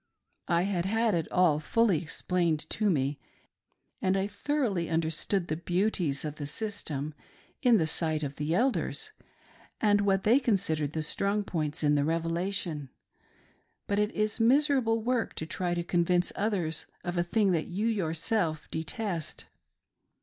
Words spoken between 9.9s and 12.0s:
what they considered the strong points in